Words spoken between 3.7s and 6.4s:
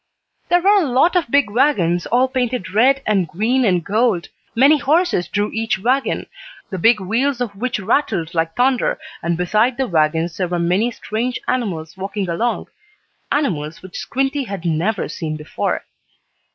gold. Many horses drew each wagon,